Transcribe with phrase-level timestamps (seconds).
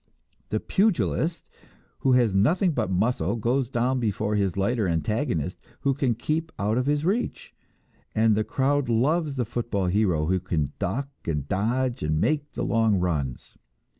[0.49, 1.47] The pugilist
[1.99, 6.79] who has nothing but muscle goes down before his lighter antagonist who can keep out
[6.79, 7.53] of his reach,
[8.15, 12.63] and the crowd loves the football hero who can duck and dodge and make the
[12.65, 13.55] long runs.